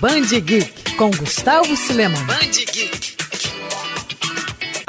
[0.00, 2.24] Band Geek com Gustavo Cileman.
[2.26, 3.17] Band Geek.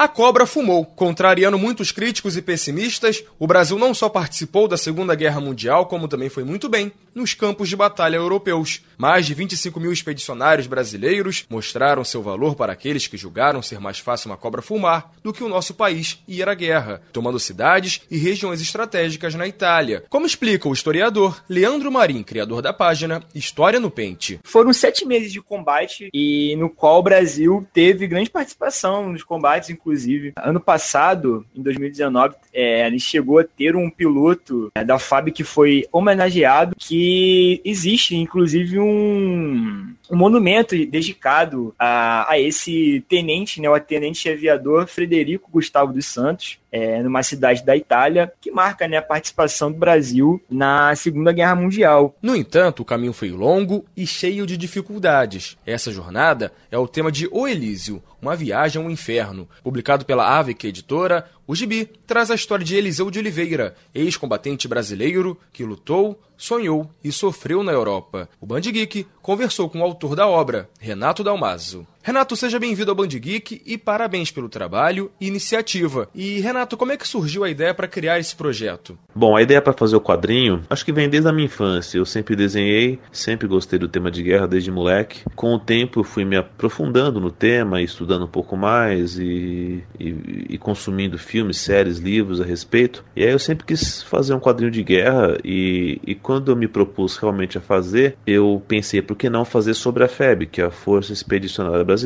[0.00, 0.86] A cobra fumou.
[0.86, 6.08] Contrariando muitos críticos e pessimistas, o Brasil não só participou da Segunda Guerra Mundial, como
[6.08, 8.80] também foi muito bem nos campos de batalha europeus.
[8.96, 13.98] Mais de 25 mil expedicionários brasileiros mostraram seu valor para aqueles que julgaram ser mais
[13.98, 18.16] fácil uma cobra fumar do que o nosso país ir à guerra, tomando cidades e
[18.16, 20.04] regiões estratégicas na Itália.
[20.08, 24.40] Como explica o historiador Leandro Marim, criador da página História no Pente.
[24.44, 29.68] Foram sete meses de combate e no qual o Brasil teve grande participação nos combates,
[29.68, 30.32] inclusive inclusive.
[30.36, 35.44] Ano passado, em 2019, é, gente chegou a ter um piloto é, da FAB que
[35.44, 43.78] foi homenageado, que existe, inclusive, um, um monumento dedicado a, a esse tenente, né, o
[43.80, 49.02] tenente aviador Frederico Gustavo dos Santos, é, numa cidade da Itália, que marca né, a
[49.02, 52.16] participação do Brasil na Segunda Guerra Mundial.
[52.22, 55.56] No entanto, o caminho foi longo e cheio de dificuldades.
[55.66, 59.48] Essa jornada é o tema de O Elísio, uma viagem ao inferno.
[59.62, 65.36] Publicado pela Avic Editora, o gibi traz a história de Eliseu de Oliveira, ex-combatente brasileiro
[65.52, 68.28] que lutou, sonhou e sofreu na Europa.
[68.40, 71.86] O Band Geek conversou com o autor da obra, Renato Dalmaso.
[72.10, 76.08] Renato, seja bem-vindo ao Band Geek e parabéns pelo trabalho e iniciativa.
[76.12, 78.98] E, Renato, como é que surgiu a ideia para criar esse projeto?
[79.14, 81.98] Bom, a ideia para fazer o quadrinho, acho que vem desde a minha infância.
[81.98, 85.22] Eu sempre desenhei, sempre gostei do tema de guerra desde moleque.
[85.36, 90.46] Com o tempo, eu fui me aprofundando no tema, estudando um pouco mais e, e,
[90.50, 93.04] e consumindo filmes, séries, livros a respeito.
[93.14, 96.66] E aí eu sempre quis fazer um quadrinho de guerra e, e quando eu me
[96.66, 100.64] propus realmente a fazer, eu pensei, por que não fazer sobre a FEB, que é
[100.64, 101.99] a Força Expedicionária Brasileira,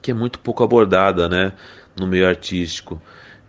[0.00, 1.52] que é muito pouco abordada, né,
[1.98, 3.00] no meio artístico.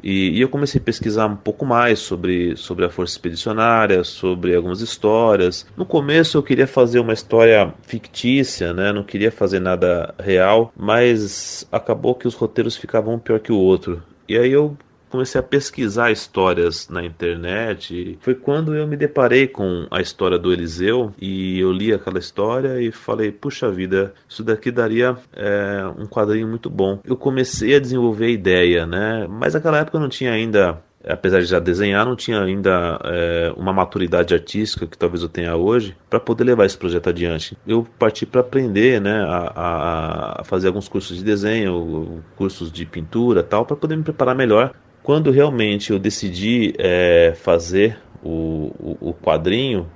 [0.04, 4.56] E, e, eu comecei a pesquisar um pouco mais sobre, sobre a Força Expedicionária, sobre
[4.56, 5.66] algumas histórias.
[5.78, 8.92] No começo eu queria fazer uma história fictícia, né?
[8.92, 13.58] não queria fazer nada real, mas acabou que os roteiros ficavam um pior que o
[13.58, 14.02] outro.
[14.28, 14.76] E aí eu
[15.12, 18.18] comecei a pesquisar histórias na internet.
[18.22, 22.82] Foi quando eu me deparei com a história do Eliseu e eu li aquela história
[22.82, 27.00] e falei: puxa vida, isso daqui daria é, um quadrinho muito bom.
[27.04, 29.28] Eu comecei a desenvolver a ideia, né?
[29.30, 33.52] Mas naquela época eu não tinha ainda apesar de já desenhar, não tinha ainda é,
[33.58, 37.58] uma maturidade artística que talvez eu tenha hoje para poder levar esse projeto adiante.
[37.66, 43.42] Eu parti para aprender, né, a, a, fazer alguns cursos de desenho, cursos de pintura,
[43.42, 49.14] tal, para poder me preparar melhor quando realmente eu decidi é, fazer o, o, o,
[49.14, 49.90] quadrinho,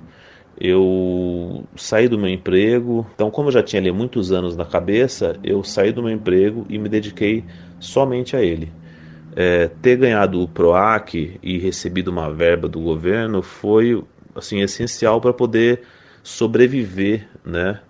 [0.58, 3.06] eu saí do meu emprego.
[3.14, 6.66] Então, como eu já tinha ali muitos anos na cabeça, eu saí do meu emprego
[6.68, 7.44] e me dediquei
[7.78, 8.72] somente a ele.
[9.34, 14.02] É, ter ganhado o PROAC e recebido uma verba do governo foi
[14.34, 15.82] assim essencial para poder
[16.22, 17.80] sobreviver, né?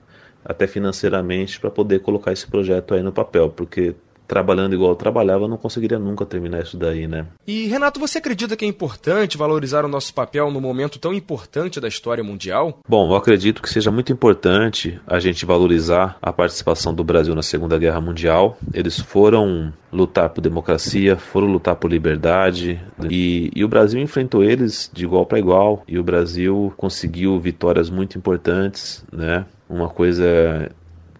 [0.44, 3.94] Até financeiramente para poder colocar esse projeto aí no papel, porque
[4.26, 7.26] trabalhando igual eu trabalhava, não conseguiria nunca terminar isso daí, né?
[7.46, 11.80] E Renato, você acredita que é importante valorizar o nosso papel no momento tão importante
[11.80, 12.80] da história mundial?
[12.88, 17.42] Bom, eu acredito que seja muito importante a gente valorizar a participação do Brasil na
[17.42, 18.58] Segunda Guerra Mundial.
[18.72, 24.90] Eles foram lutar por democracia, foram lutar por liberdade e, e o Brasil enfrentou eles
[24.92, 29.46] de igual para igual e o Brasil conseguiu vitórias muito importantes, né?
[29.68, 30.70] Uma coisa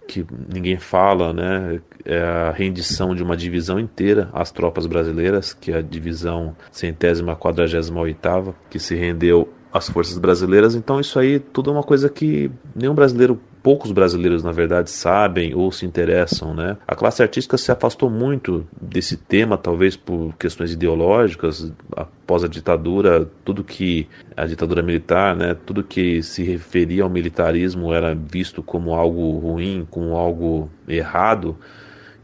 [0.06, 1.80] que ninguém fala, né?
[2.06, 7.34] É a rendição de uma divisão inteira às tropas brasileiras, que é a divisão centésima
[7.34, 10.74] quadragésima oitava, que se rendeu às forças brasileiras.
[10.74, 15.52] Então isso aí tudo é uma coisa que nenhum brasileiro poucos brasileiros, na verdade, sabem
[15.52, 16.76] ou se interessam, né?
[16.86, 23.28] A classe artística se afastou muito desse tema, talvez por questões ideológicas, após a ditadura,
[23.44, 24.06] tudo que
[24.36, 29.84] a ditadura militar, né, tudo que se referia ao militarismo era visto como algo ruim,
[29.90, 31.56] como algo errado.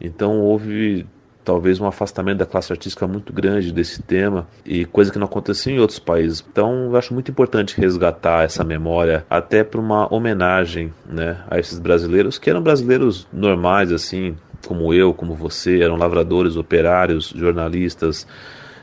[0.03, 1.07] Então houve
[1.45, 5.73] talvez um afastamento da classe artística muito grande desse tema e coisa que não acontecia
[5.73, 6.45] em outros países.
[6.51, 11.79] Então, eu acho muito importante resgatar essa memória até para uma homenagem, né, a esses
[11.79, 18.27] brasileiros que eram brasileiros normais assim, como eu, como você, eram lavradores, operários, jornalistas,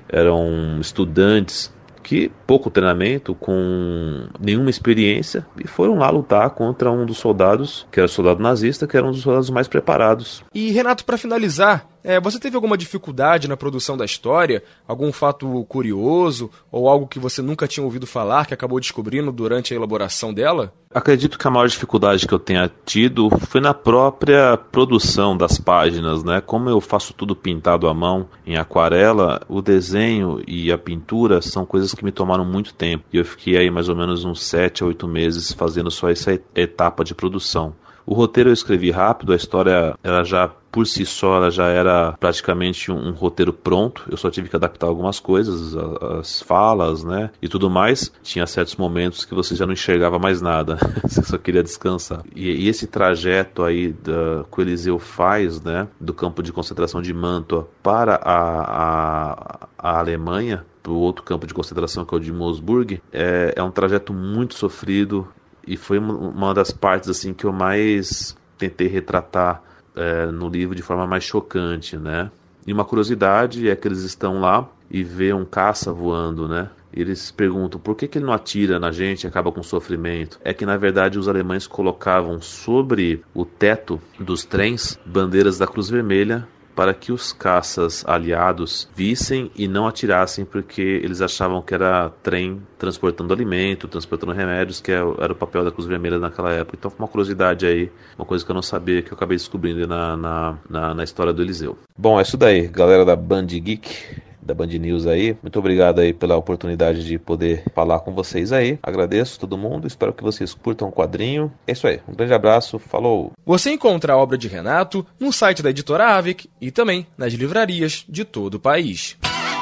[0.09, 1.71] eram estudantes
[2.09, 7.99] que pouco treinamento, com nenhuma experiência, e foram lá lutar contra um dos soldados, que
[7.99, 10.43] era soldado nazista, que era um dos soldados mais preparados.
[10.51, 14.63] E Renato, para finalizar, é, você teve alguma dificuldade na produção da história?
[14.87, 19.71] Algum fato curioso ou algo que você nunca tinha ouvido falar que acabou descobrindo durante
[19.71, 20.73] a elaboração dela?
[20.91, 26.23] Acredito que a maior dificuldade que eu tenha tido foi na própria produção das páginas,
[26.23, 26.41] né?
[26.41, 31.63] Como eu faço tudo pintado à mão em aquarela, o desenho e a pintura são
[31.63, 33.05] coisas que me tomaram muito tempo.
[33.13, 36.33] E eu fiquei aí mais ou menos uns 7 a 8 meses fazendo só essa
[36.55, 37.75] etapa de produção.
[38.09, 42.13] O roteiro eu escrevi rápido, a história ela já por si só ela já era
[42.13, 44.03] praticamente um, um, roteiro pronto.
[44.09, 48.11] Eu só tive que adaptar algumas coisas, as, as falas, né, e tudo mais.
[48.23, 52.23] Tinha certos momentos que você já não enxergava mais nada, você só queria descansar.
[52.35, 57.03] E, e esse trajeto aí da, que o Eliseu faz, né, do campo de concentração
[57.03, 62.17] de Mantua para a, a, a Alemanha, para o outro campo de concentração que é
[62.17, 65.27] o de Moosburg, é, é um trajeto muito sofrido
[65.65, 69.61] e foi uma das partes assim que eu mais tentei retratar
[69.95, 72.31] é, no livro de forma mais chocante, né?
[72.65, 76.69] E uma curiosidade é que eles estão lá e vê um caça voando, né?
[76.91, 80.39] Eles perguntam por que, que ele não atira na gente e acaba com sofrimento.
[80.43, 85.89] É que na verdade os alemães colocavam sobre o teto dos trens bandeiras da Cruz
[85.89, 86.47] Vermelha
[86.79, 92.61] para que os caças aliados vissem e não atirassem porque eles achavam que era trem
[92.77, 96.77] transportando alimento, transportando remédios, que é era o papel da Cruz Vermelha naquela época.
[96.79, 99.85] Então foi uma curiosidade aí, uma coisa que eu não sabia, que eu acabei descobrindo
[99.85, 101.77] na, na, na, na história do Eliseu.
[101.97, 105.37] Bom, é isso daí, galera da Band Geek da Band News aí.
[105.41, 108.77] Muito obrigado aí pela oportunidade de poder falar com vocês aí.
[108.81, 111.51] Agradeço todo mundo, espero que vocês curtam o quadrinho.
[111.67, 113.31] É isso aí, um grande abraço, falou!
[113.45, 118.05] Você encontra a obra de Renato no site da editora Avic e também nas livrarias
[118.09, 119.17] de todo o país.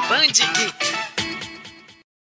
[0.08, 0.77] Band Geek